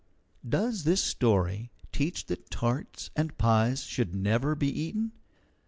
[0.49, 5.11] Does this story teach that tarts and pies should never be eaten?